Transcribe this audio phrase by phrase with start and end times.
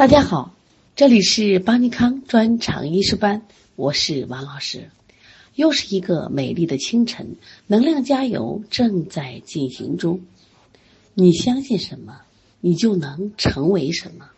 [0.00, 0.56] 大家好，
[0.96, 3.42] 这里是邦尼康专场医师班，
[3.76, 4.88] 我是王老师。
[5.54, 10.22] 又是一个美丽的清晨，能量加油正在进行中。
[11.12, 12.22] 你相信什么，
[12.62, 14.30] 你就能成为什么。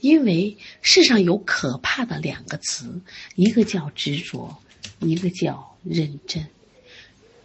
[0.00, 3.00] 因为世上有可怕的两个词，
[3.36, 4.56] 一个叫执着，
[4.98, 6.44] 一个叫认真。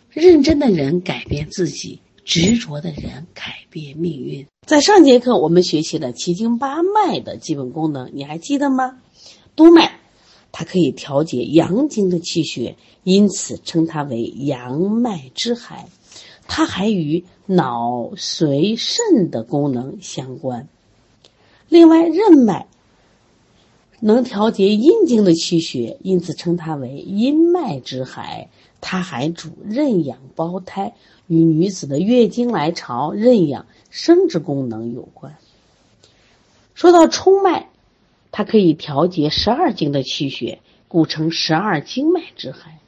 [0.09, 1.99] 认真的人改变自己。
[2.29, 4.45] 执着的人改变命运。
[4.67, 8.99] 在上节课，我们学习了七经八脉的基本功能，你还记得吗？
[9.55, 9.93] 督脉，
[10.51, 15.87] 它可以调节阳经的气血，因此称它为阳脉之海。
[16.47, 20.67] 它还与脑髓肾的功能相关。
[21.67, 22.67] 另外，任脉
[24.01, 28.49] 能调节阴经的气血，因此称它为阴脉之海。
[28.81, 30.93] 它还主任养胞胎。
[31.27, 35.37] 与女子的月经来潮、妊养、生殖功能有关。
[36.73, 37.69] 说到冲脉，
[38.31, 42.79] 它可以调节十二经的气血，故称十二经脉之海。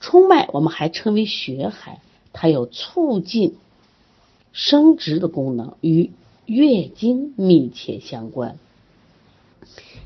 [0.00, 2.00] 冲脉我们还称为血海，
[2.32, 3.54] 它有促进
[4.52, 6.10] 生殖的功能，与
[6.46, 8.58] 月经密切相关。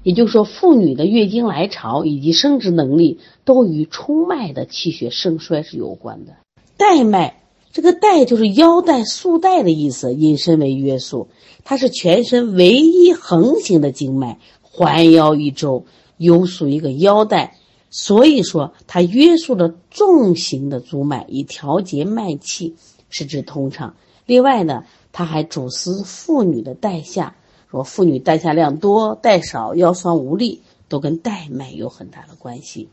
[0.02, 6.36] 也就是说，妇女的月经来潮以及生殖能力都与冲脉的气血盛衰是有关的。
[6.76, 7.38] 带脉。
[7.74, 11.28] 这个带就是腰带、束带的意思，引申为约束。
[11.64, 15.86] 它是全身唯一横行的经脉，环腰一周，
[16.18, 17.56] 有属一个腰带，
[17.88, 22.74] 所以说它约束了纵行的足脉，以调节脉气，
[23.08, 23.96] 使之通畅。
[24.26, 27.36] 另外呢，它还主司妇女的带下，
[27.72, 32.90] 说妇女带下量多、带少、腰酸无力，都跟带脉有很大的关系。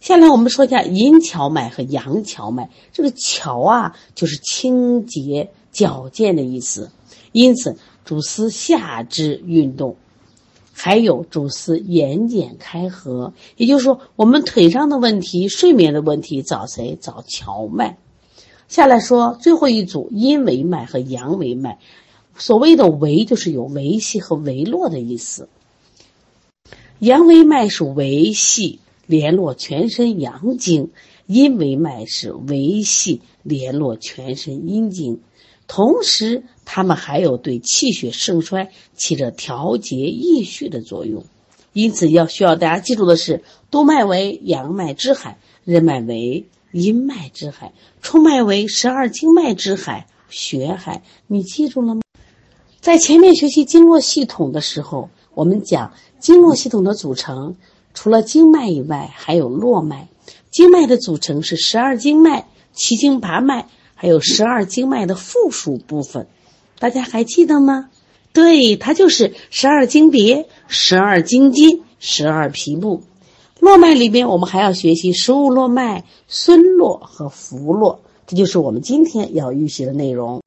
[0.00, 2.68] 下来我们说一下阴跷脉和阳跷脉。
[2.92, 6.90] 这个跷啊，就是清洁、矫健的意思，
[7.32, 9.96] 因此主司下肢运动，
[10.74, 13.32] 还有主司眼睑开合。
[13.56, 16.98] 也就是说，我们腿上的问题、睡眠的问题，找谁？
[17.00, 17.96] 找跷脉。
[18.68, 21.78] 下来说最后一组阴维脉和阳维脉。
[22.38, 25.48] 所谓的维，就是有维系和维络的意思。
[26.98, 28.80] 阳维脉是维系。
[29.08, 30.90] 联络全身阳经，
[31.26, 35.20] 阴维脉是维系联络全身阴经，
[35.68, 41.24] 同时它们还有对气血盛衰起着调节益虚的作用。
[41.72, 51.04] 因此，要需要大家记住的是：督脉为阳脉之海，任脉为阴脉之海，冲脉为十二经脉之海，血海。
[51.28, 52.00] 你记住了吗？
[52.86, 57.56] 在前面学习经络系统的时候，我们讲经络系统的组成。
[57.94, 60.06] 除了经脉以外，还有络脉。
[60.52, 63.66] 经脉的组成是十二经脉、七经八脉，
[63.96, 66.28] 还有十二经脉的附属部分。
[66.78, 67.90] 大家还记得吗？
[68.32, 73.02] 对，它就是十二经别、十二经筋、十二皮部。
[73.58, 77.98] 络脉里边，我们还要学习十五络脉、孙络和浮络，
[78.28, 80.40] 这就是我们今天要预习的内容。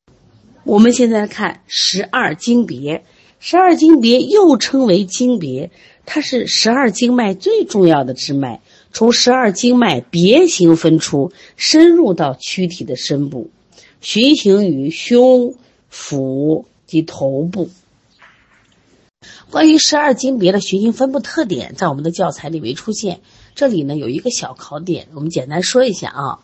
[0.70, 3.04] 我们现在看十二经别，
[3.40, 5.72] 十二经别又称为经别。
[6.06, 8.62] 它是十二经脉最重要的支脉，
[8.94, 13.50] 从十二经脉别行分出，深入到躯体的深部，
[14.00, 15.56] 循行于胸、
[15.90, 17.72] 腹及头部。
[19.50, 23.22] 关于十二经别的循行分布特点，在我们的教材里没出现。
[23.56, 26.40] 这里呢有一个小考点，我们简单说一下啊。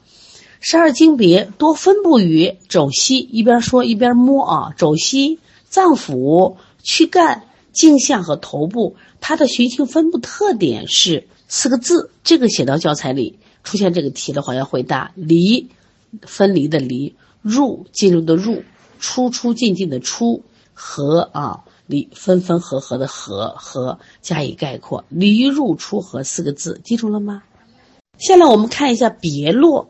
[0.68, 5.38] 十二经别多分布于肘膝，一边说一边摸啊，肘膝、
[5.70, 7.44] 脏腑、躯干。
[7.72, 12.10] 镜像和头部，它的循行分布特点是四个字。
[12.24, 15.70] 这个写到教材里出现这个题的话，要回答离，
[16.24, 18.64] 分离的离，入进入的入，
[18.98, 20.42] 出出进进的出，
[20.74, 27.44] 和啊离分分合合的合和加以概括，离入出合四个字，记住了吗？
[28.18, 29.90] 下来我们看一下别络，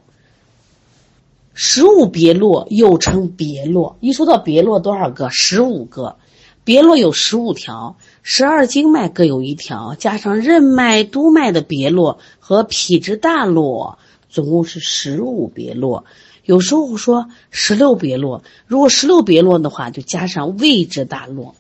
[1.56, 3.98] 十五别络又称别络。
[4.02, 5.30] 一说到别络，多少个？
[5.32, 6.18] 十五个。
[6.66, 14.00] 别络有十五条，十二经脉各有一条，加上任脉、督脉的别络和脾之大络，
[14.30, 16.06] 总共是十五别络。
[16.44, 21.56] 有时候说十六别络，如果十六别络的话，就加上胃之大络。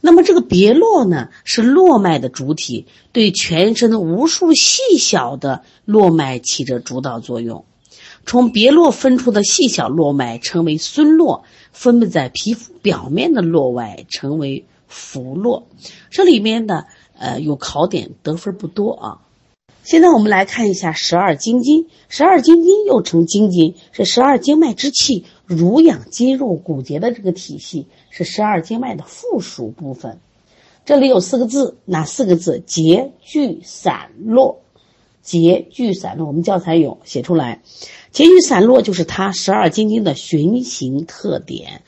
[0.00, 7.64] 那么这个别络呢，是络脉的主体，对全身的无数细小的络脉起着主导作用。
[8.26, 11.44] 从别络分出的细小络脉称为孙络。
[11.72, 15.66] 分布在皮肤表面的络外称为浮络，
[16.08, 16.86] 这里面的
[17.18, 19.20] 呃有考点得分不多啊。
[19.84, 30.18] 现在我们来看一下十二经筋，十二经筋又称经筋，是十二经脉之气濡养肌肉骨节的这个体系，是十二经脉的附属部分。
[30.86, 32.62] 这里有四个字，哪四个字？
[32.64, 34.62] 节聚散落，
[35.26, 36.28] 节聚散落。
[36.28, 37.60] 我们教材有写出来，
[38.12, 41.82] 节聚散落就是它十二经经的循行特点。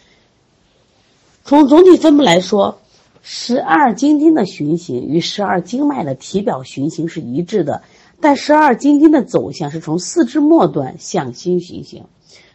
[1.44, 2.80] 从总体分布来说，
[3.22, 7.82] 十二经经的循行与十二经脉的体表循行是一致的，
[8.20, 12.04] 但十二经经的走向是从四肢末端向心循行。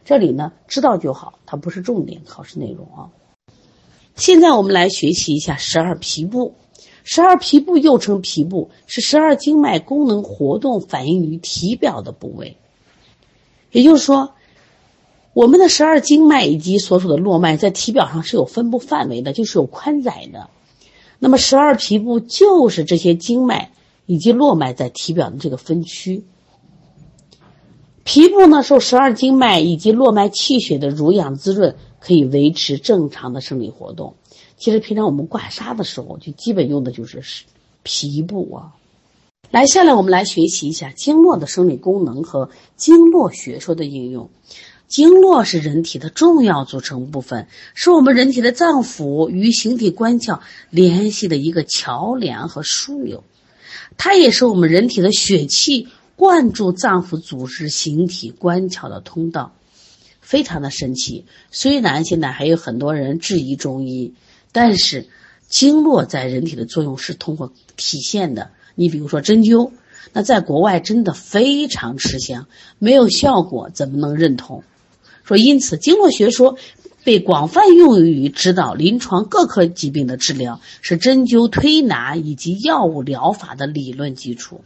[0.03, 3.07] 这里呢，知道就好，它不是重点考试内容啊。
[4.15, 6.56] 现在我们来学习一下十二皮部。
[7.04, 12.58] 十二皮部又称皮部，是十二经脉功能活动反映于体表的部位。
[13.72, 14.32] 也就是说，
[15.34, 20.50] 我们的十二经脉以及所属的络脉在体表上是有分布范围的，就是有宽窄的。
[21.20, 23.72] 那么，十二皮部就是这些经脉
[24.06, 26.24] 以及络脉在体表的这个分区。
[28.04, 31.76] 皮部呢，受十二经脉以及络脉气血的濡养滋润。
[32.06, 34.16] 可以维持正常的生理活动。
[34.58, 37.22] 其实平常我们刮痧的时候，就基本用的就是
[37.84, 38.74] 皮部啊。
[39.52, 44.30] 来，下来我们来学习一下经络的生理功能和经络学说的应用。
[44.88, 50.40] 经络是人体的重要组成部分，是我们人体的脏腑与形体官窍
[50.70, 53.24] 联系的一个桥梁和枢纽。
[53.98, 59.54] 它也是我们人体的血气灌注脏腑组织形体官窍的通道。
[60.22, 64.14] 非常的神奇，虽然现在还有很多人质疑中医，
[64.54, 65.10] 但是
[65.50, 68.52] 经络在人体的作用是通过体现的。
[68.76, 69.72] 你比如说针灸，
[70.14, 72.48] 那在国外真的非常吃香，
[72.80, 74.64] 没有效果怎么能认同？
[75.26, 76.58] 说因此，经络学说
[77.04, 84.62] 被广泛用于指导临床各科疾病的治疗，是针灸推拿以及药物疗法的理论基础。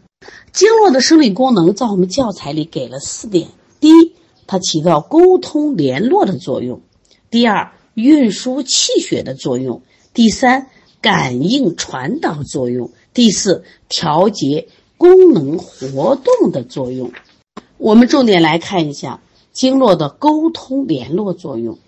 [0.52, 3.48] 经络的生理功能在我们教材里给了四点：
[3.80, 4.14] 第一。
[4.50, 6.80] 它起到沟通联络的作用，
[7.30, 9.82] 第二，运输气血的作用，
[10.14, 10.68] 第三，
[11.02, 14.68] 感应传导作用，第四，调节
[14.98, 17.12] 功能活动的作用。
[17.80, 19.20] 我们重点来看一下
[19.52, 21.80] 经络的沟通联络作用。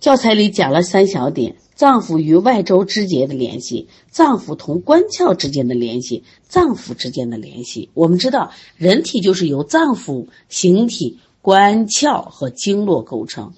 [0.00, 1.54] 教材里讲了三小点。
[1.76, 7.88] 脏腑与外周肢节的联系，脏腑同官窍之间的联系，脏腑之间的联系。
[7.94, 13.54] 我们知道，人体就是由脏腑、形体、官窍和经络构成。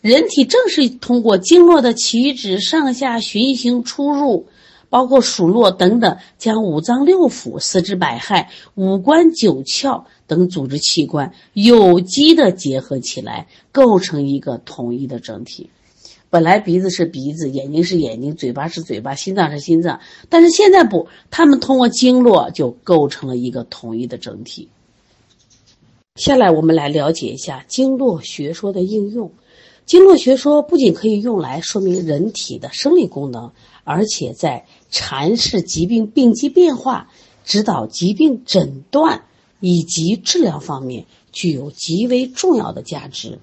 [0.00, 4.46] 人体正是通过经络的起止、上下循行出入，
[4.88, 15.68] 包括数络等等，将五脏六腑、四肢百骸、五官九窍等组织器官有机的结合起来，构成一个统一的整体。
[16.30, 20.00] 本来鼻子是鼻子，眼睛是眼睛，嘴巴是嘴巴，心脏是心脏，
[20.30, 24.68] 但是现在不，他们通过经络就构成了一个统一的整体。
[26.14, 29.30] 下来我们来了解一下经络学说的应用。
[29.86, 33.50] 经络学说不仅可以用来说明人体的生理功能，
[33.82, 37.10] 而且在阐释疾病病机变化、
[37.44, 39.24] 指导疾病诊断
[39.58, 43.40] 以及治疗方面具有极为重要的价值。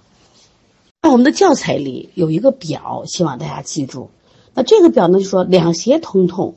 [1.01, 4.10] 在我们的教材里有一个表，希望大家记住。
[4.54, 6.56] 那这个表呢，就说两胁通痛，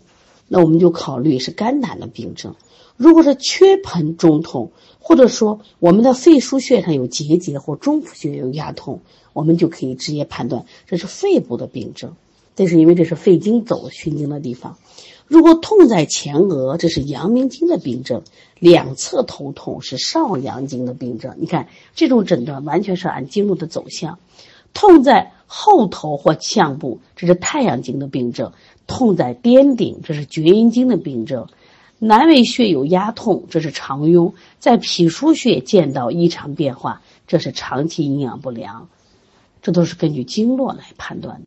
[0.52, 2.56] 那我们就考虑是肝胆的病症。
[2.97, 9.00] 如果是缺盆中痛，或者说我们的肺腧穴上有结节或中府穴有压痛，
[9.32, 12.17] 我们就可以直接判断这是肺部的病症。
[12.56, 14.76] 这是因为这是肺经走循经的地方。
[15.29, 18.23] 如果痛在前额，这是阳明经的病症；
[18.59, 21.37] 两侧头痛是少阳经的病症。
[21.38, 24.19] 你看这种诊断完全是按经络的走向。
[24.73, 28.53] 痛在后头或项部，这是太阳经的病症；
[28.87, 31.47] 痛在颠顶，这是厥阴经的病症；
[31.99, 38.89] 南尾穴有压痛，这是肠痈；在脾腧穴见到异常变化，这是长期营养不良。
[39.62, 41.47] 这都是根据经络来判断的。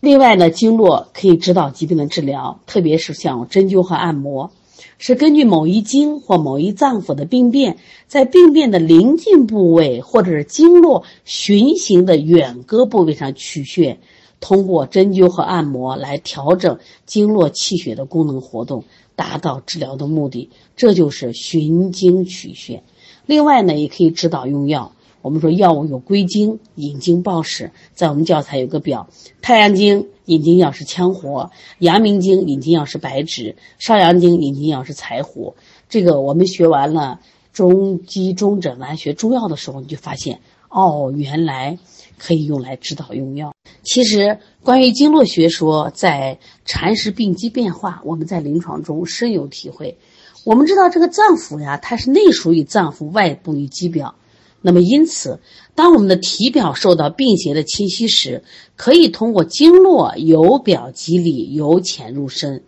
[0.00, 4.50] 另外呢，经络可以指导疾病的治疗，特别是像针灸和按摩，
[4.98, 13.98] 是根据某一经或某一脏腑的病变，在病变的临近部位或者是经络循行的远隔部位上取穴，
[14.40, 18.84] 通过针灸和按摩来调整经络气血的功能活动，
[19.16, 20.50] 达到治疗的目的。
[20.76, 22.82] 这就是循经取穴。
[23.26, 24.92] 另外呢，也可以指导用药。
[25.20, 29.08] 我们说药物有归经、引经报史，在我们教材有个表：
[29.40, 35.54] 太阳经引经药是羌活，阳明经引经药是白芷，少阳经引经药是柴胡。
[35.88, 37.20] 这个我们学完了
[37.52, 41.78] 中基中诊完学中药的时候，你就发现哦，原来
[42.18, 43.52] 可以用来指导用药。
[43.82, 49.98] 其实关于经络学说，在阐释病机变化，我们在临床中深有体会。
[50.44, 54.14] 我们知道这个脏腑呀，它是内属于脏腑，外部于肌表。
[54.64, 55.40] 那么因此，
[55.74, 58.44] 当我们的体表受到病邪的侵袭时，
[58.76, 62.62] 可以通过经络由表及里，由浅入深，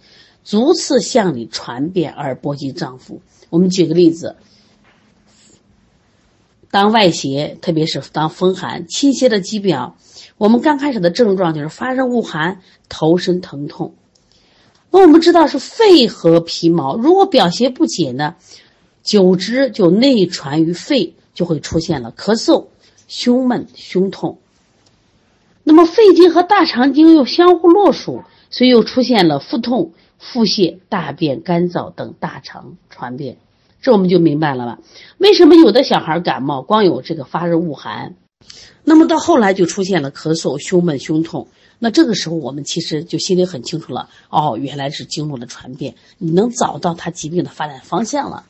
[0.44, 3.20] 逐次向里传遍而波及脏腑。
[3.48, 4.34] 我们举个例子，
[6.72, 9.96] 当外邪，特别是当风寒侵袭的肌表，
[10.36, 13.94] 我们刚开始的症状就是发热恶寒、头身疼痛。
[14.90, 18.34] 那我们知道是肺和皮毛，如果表邪不解呢，
[19.04, 21.14] 久之就内传于肺。
[21.34, 22.66] 就会出现了咳嗽、
[23.08, 24.38] 胸闷、胸痛。
[25.66, 33.38] 那么肺经和大肠经又相互络属，所以又出现了腹痛、腹泻、大便干燥等大肠传变。
[33.80, 34.78] 这我们就明白了吧？
[35.18, 38.14] 为什么有的小孩感冒光有这个发热恶寒，
[38.84, 41.48] 那么到后来就出现了咳嗽、胸闷、胸痛？
[41.78, 44.10] 那这个时候我们其实就心里很清楚了。
[44.28, 48.44] 哦，原来是经络的传变，你能找到他疾病的发展方向了。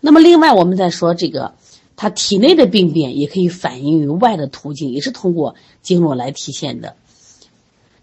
[0.00, 1.54] 那么另外我们再说这个。
[1.96, 6.96] 它体内的病变也可以反映于外的途径，也是通过经络来体现的。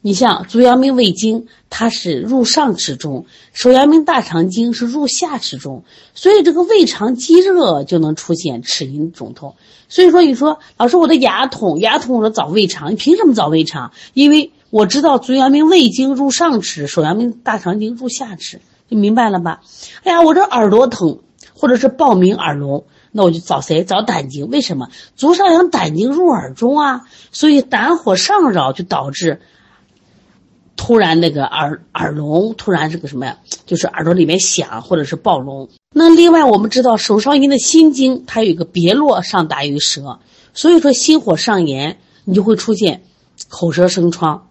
[0.01, 9.55] 你像足阳明胃经，它是入上齿中；手阳明大肠经是入下齿中，所以这个胃肠积热就能出现齿龈肿痛。
[9.89, 13.91] 所以说，你说老师我的牙痛，牙痛我说找胃肠，你凭什么找胃肠？
[14.13, 19.59] 因为我知道足阳明胃经入上齿，手阳明大肠经入下齿，你明白了吧？
[20.05, 21.19] 哎呀，我这耳朵疼，
[21.53, 22.85] 或者是暴鸣耳聋。
[23.11, 23.83] 那我就找谁？
[23.83, 24.49] 找胆经？
[24.49, 27.01] 为什么足少阳胆经入耳中啊？
[27.31, 29.41] 所以胆火上扰就导致
[30.75, 33.37] 突然那个耳耳聋，突然这个什么呀？
[33.65, 35.69] 就是耳朵里面响或者是暴聋。
[35.91, 40.19] 那另外我们知道手少阴的心经，它有一个别络上达于舌，
[40.53, 43.03] 所以说心火上炎，你就会出现
[43.47, 44.47] 口舌生疮。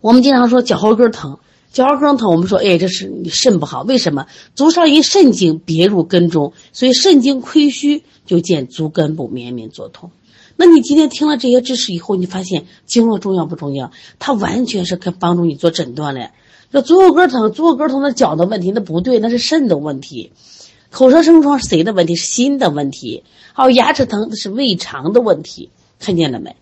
[0.00, 1.38] 我们经常说脚后跟疼。
[1.74, 3.82] 脚后跟疼，我们说，哎，这是你肾不好。
[3.82, 4.26] 为什么？
[4.54, 10.12] 足少阴肾经别入根中，所以肾经亏虚，就见足根部绵绵作痛。
[10.54, 13.90] 那你今天听了这些知识以后，你发现经络重要不重要？
[14.20, 16.30] 它完全是可帮助你做诊断的。
[16.70, 20.30] 这足后跟疼，足后跟疼的脚的问题，那不对，那是肾的问题。
[20.92, 22.14] 口舌生疮是谁的问题？
[22.14, 23.24] 是心的问题。
[23.52, 25.70] 还有牙齿疼，那是胃肠的问题。
[25.98, 26.54] 看见了没？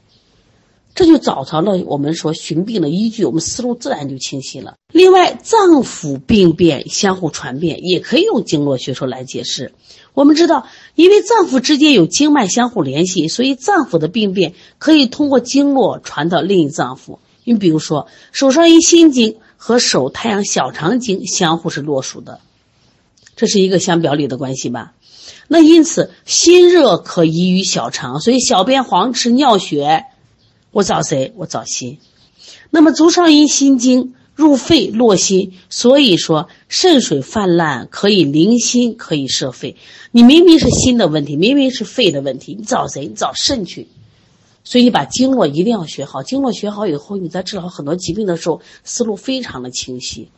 [0.95, 4.75] 这就找着了我们说寻病的依据，我们思路自然就清晰了。
[4.93, 9.73] 另外，脏腑病变相互传变，也可以用经络学说来解释。
[10.13, 17.19] 我们知道，因为脏腑之间有经脉相互联系，所以脏腑的病变可以通过经络传到另一脏腑。
[17.45, 22.41] 你比如说，手少阴心经和手太阳小肠经相互是络属的，
[23.35, 24.93] 这是一个相表里的关系吧？
[25.49, 30.05] 那因此，心热可移于小肠，所以小便黄赤、尿血。
[30.73, 31.33] 我找谁？
[31.37, 31.99] 我找心。
[32.71, 39.77] 那么足少阴心经入肺络心，所以说肾水泛滥可以凌心，可以摄肺。
[40.11, 43.07] 你明明是心的问题，明明是肺的问题，你找谁？
[43.07, 43.87] 你找肾去。
[44.65, 50.31] 所以你把经络一定要学好，经络学好以后，你在治疗很多疾病的时候，思路非常的清晰。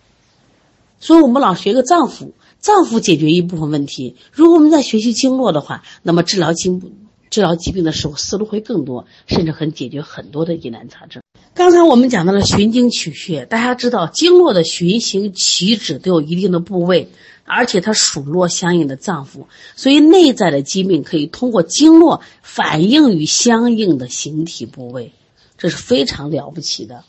[0.98, 4.16] 所以我们老学个脏腑，脏腑解决一部分问题。
[4.32, 7.03] 如果我们在学习经络的话，那么治疗经。
[7.34, 11.20] 治疗疾病的时候思路会更多，甚至很解决很多的疑难杂症。
[11.52, 17.08] 刚才我们讲到了循经取穴，大家知道经络的循行起止都有一定的部位，
[17.44, 25.10] 而且它属络相应的脏腑，所以内在的疾病可以通过经络反映于相应的形体部位，
[25.58, 27.02] 这是非常了不起的。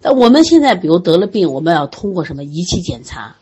[0.00, 3.36] 那我们现在比如得了病，我们要通过什么仪器检查？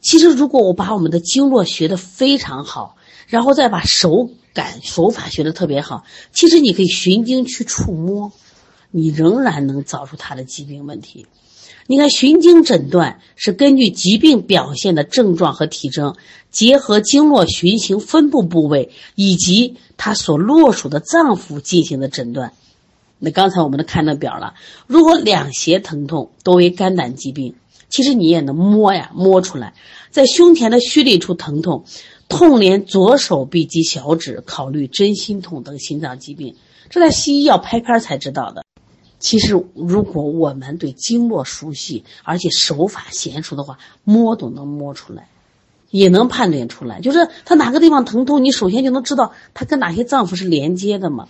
[0.00, 4.30] 其实如果我把我们的经络学得非常好，然后再把手。
[4.54, 8.32] 感手法学的特别好，其实你可以循经去触摸，
[8.90, 11.26] 你仍然能找出他的疾病问题。
[11.86, 16.16] 你看循经诊断是根据疾病表现的症状和体征，
[16.50, 22.54] 结合经络循行分布部位以及它所络属的脏腑进行的诊断。
[23.18, 24.54] 那刚才我们都看到表了，
[24.86, 27.56] 如果两胁疼痛都为肝胆疾病，
[27.90, 29.74] 其实你也能摸呀摸出来，
[30.10, 31.84] 在胸前的虚里处疼痛。
[32.28, 36.56] 痛连左手臂及小指，考虑真心痛等心脏疾病，
[36.90, 38.64] 这在西医要拍片才知道的。
[39.18, 45.28] 其实，如果我们对经络熟悉，而且手法娴熟的话，摸都能摸出来，
[45.90, 47.00] 也能判断出来。
[47.00, 51.28] 就是他哪个地方疼痛，你首先就能知道他跟哪些脏腑是连接的嘛。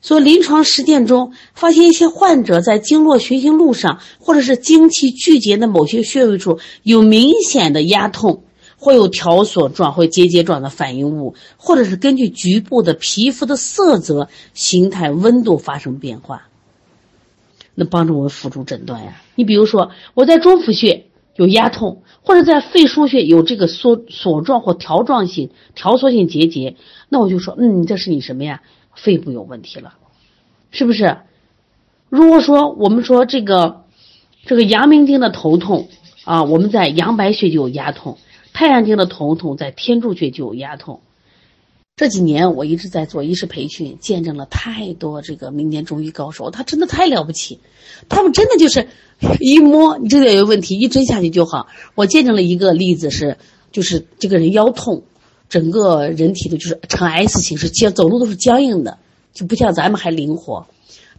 [0.00, 8.44] 所以，临床实践中发现一些患者在经络循行路上，或者是经气聚集的某些穴位处有明显的压痛。
[8.76, 16.48] 会有条索状或结节状的反应物，或者是根据局部的皮肤的色泽、形态、温度发生变化，
[17.74, 19.22] 那帮助我们辅助诊断呀。
[19.34, 21.06] 你比如说，我在中府穴
[21.36, 26.76] 有压痛，或者在肺腧穴有这个缩索状或条状性、条索性结节，
[27.08, 28.62] 那我就说，嗯，这是你什么呀？
[28.94, 29.94] 肺部有问题了，
[30.70, 31.18] 是不是？
[32.08, 33.82] 如果说我们说这个
[34.46, 35.88] 这个阳明经的头痛
[36.24, 38.16] 啊，我们在阳白穴就有压痛；
[38.56, 41.00] 太阳经的头痛在天柱穴就有压痛。
[41.94, 47.60] 这几年我一直在做医师培训，见证了太多这个民间中医高手，他真的太了不起，
[48.08, 48.88] 他们真的就是
[49.40, 51.66] 一摸你这个有问题，一针下去就好。
[51.94, 53.36] 我见证了一个例子是，
[53.72, 55.02] 就是这个人腰痛，
[55.50, 58.96] 整个人体的就是呈 S 形式，僵走路都是僵硬的，
[59.34, 60.66] 就不像咱们还灵活。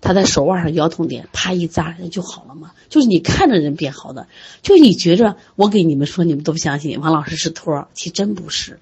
[0.01, 2.71] 他在手腕上腰痛点，啪一扎人就好了嘛。
[2.89, 4.27] 就是你看着人变好的，
[4.61, 8.79] 就你觉着我给你们说，你们都不相信，王老师是托，其实真不是。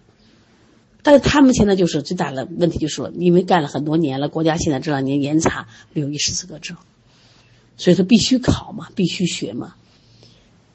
[1.01, 6.77] 但是他们现在就是最大的问题，就是说，因为干了很多年了，国家现在这两年严查六一十四个证，
[7.77, 9.75] 所以说必须考嘛，必须学嘛。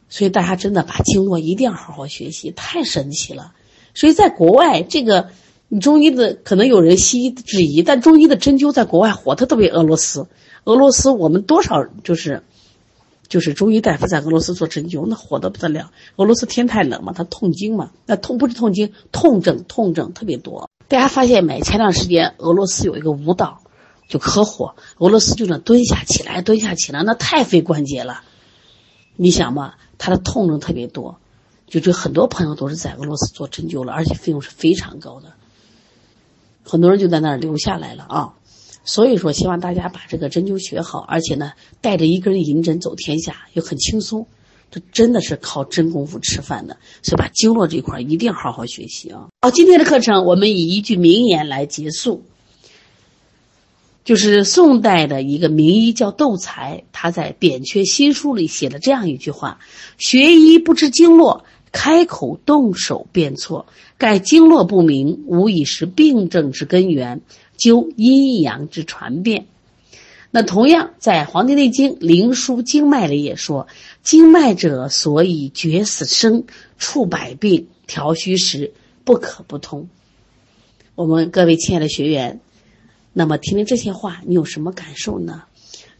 [0.08, 3.54] 所以大家真的把经络一定要好好学习，太神奇了。
[3.94, 5.30] 所以在国外，这个
[5.70, 10.26] 你中医的可能有人西医质疑，但中医的针灸在国外火，它特别俄罗斯。
[10.64, 12.42] 俄罗斯我们多少就是。
[13.30, 15.92] 就是中医大夫在俄罗斯做针灸，那火得不得了。
[16.16, 20.68] 俄罗斯天太冷嘛，他痛经嘛，那痛不是痛经，痛症痛症特别多。
[20.88, 21.60] 大家发现没？
[21.60, 23.60] 前段时间俄罗斯有一个舞蹈，
[24.08, 24.74] 就可火。
[24.98, 28.22] 俄罗斯就那蹲下起来，蹲下起来，那太费关节了。
[29.14, 31.20] 你想嘛，他的痛症特别多，
[31.68, 35.34] 就这很多朋友都是在俄罗斯做针灸了，而且费用是非常高的。
[36.70, 38.34] 很多人就在那儿留下来了啊。
[38.84, 44.26] 所以说，希望大家把这个针灸学好，而且呢，带着一根银针走天下，又很轻松。
[44.70, 49.26] 这真的是靠真功夫吃饭的，所以把经络这一块一定好好学习啊！
[49.42, 52.22] 好，今天的课程我们以一句名言来结束，
[54.04, 59.58] 就是宋代的一个名医叫窦才，他在《扁鹊新书》里写了这样一句话
[59.98, 63.66] ：“学医不知经络，开口动手便错。
[63.98, 67.20] 盖经络不明，无以是病症之根源。”
[67.60, 69.44] 究阴阳之传变，
[70.30, 73.68] 那同样在《黄帝内经·灵枢·经脉》里也说
[74.02, 76.44] ：“经脉者，所以决死生，
[76.78, 78.72] 处百病，调虚实，
[79.04, 79.90] 不可不通。”
[80.96, 82.40] 我们各位亲爱的学员，
[83.12, 85.42] 那么听听这些话，你有什么感受呢？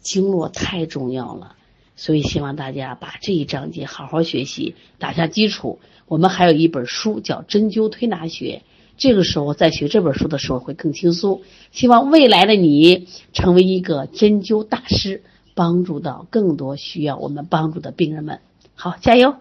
[0.01, 1.57] 经络太重要了，
[2.01, 5.81] 所以希望大家把这一章节好好学习，打下基础。
[6.07, 8.63] 我们还有一本书叫《针灸推拿学》。
[8.97, 11.43] 这个时候在学这本书的时候会更轻松。
[11.73, 15.23] 希望未来的你成为一个针灸大师，
[15.55, 18.41] 帮助到更多需要我们帮助的病人们。
[18.75, 19.37] 好，加油！